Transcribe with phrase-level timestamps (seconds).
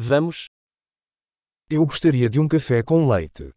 [0.00, 0.46] Vamos.
[1.68, 3.52] Eu gostaria de um café com leite.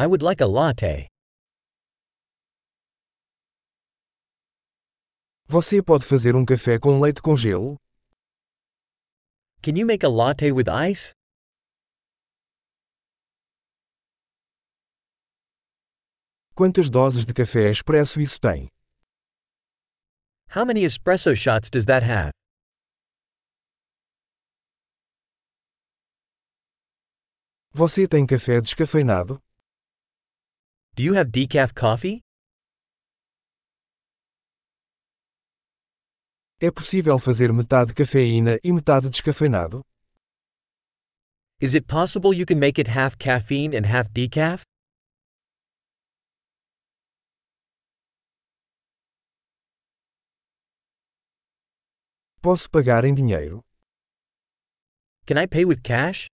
[0.00, 1.06] I would like a latte.
[5.46, 7.76] Você pode fazer um café com leite com gelo?
[9.60, 11.12] Can you make a latte with ice?
[16.54, 18.70] Quantas doses de café expresso isso tem?
[20.56, 22.32] How many espresso shots does that have?
[27.76, 29.42] Você tem café descafeinado?
[30.94, 32.20] Do you have decaf coffee?
[36.60, 39.82] É possível fazer metade cafeína e metade descafeinado?
[41.60, 44.62] Is it possible you can make it half caffeine and half decaf?
[52.40, 53.64] Posso pagar em dinheiro?
[55.26, 56.28] Can I pay with cash?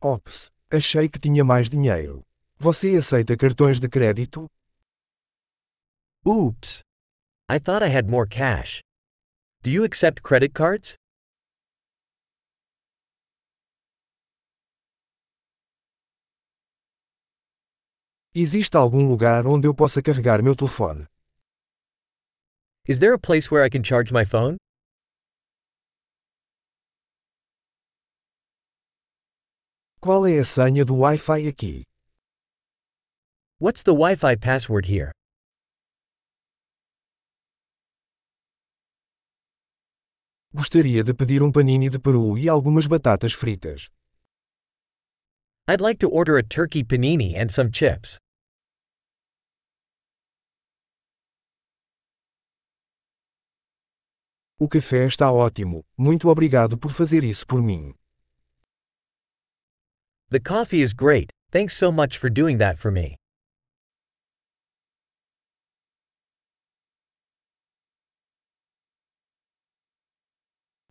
[0.00, 2.22] Ops, achei que tinha mais dinheiro.
[2.58, 4.46] Você aceita cartões de crédito?
[6.26, 6.82] Oops.
[7.48, 8.82] I thought I had more cash.
[9.62, 10.96] Do you accept credit cards?
[18.34, 21.06] Existe algum lugar onde eu possa carregar meu telefone?
[22.88, 24.56] Is there a place where I can charge my phone?
[30.04, 31.82] Qual é a senha do Wi-Fi aqui?
[33.58, 35.12] What's the Wi Fi password here?
[40.52, 43.88] Gostaria de pedir um panini de peru e algumas batatas fritas.
[45.66, 48.18] I'd like to order a turkey panini and some chips.
[54.60, 55.82] O café está ótimo.
[55.96, 57.94] Muito obrigado por fazer isso por mim.
[60.34, 63.14] The coffee is great, thanks so much for doing that for me.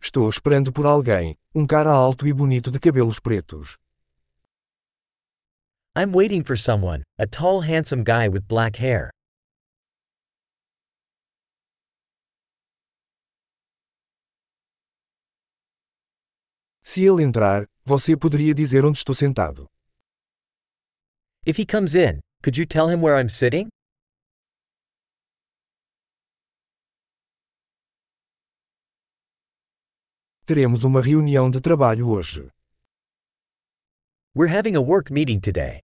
[0.00, 3.76] Estou esperando por alguém, um cara alto e bonito de cabelos pretos.
[5.94, 9.10] I'm waiting for someone, a tall, handsome guy with black hair.
[16.82, 19.66] Se ele entrar, você poderia dizer onde estou sentado.
[21.46, 23.68] If he comes in, could you tell him where I'm sitting?
[30.46, 32.50] Teremos uma reunião de trabalho hoje.
[34.34, 35.80] We're having a work meeting today.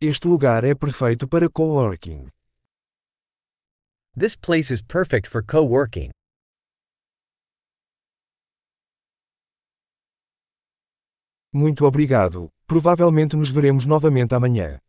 [0.00, 2.28] Este lugar é perfeito para coworking.
[4.16, 5.64] This place is perfect for co
[11.54, 12.50] Muito obrigado.
[12.66, 14.80] Provavelmente nos veremos novamente amanhã.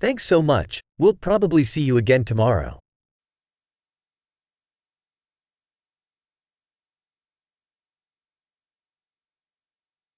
[0.00, 2.78] Thanks so much, we'll probably see you again tomorrow.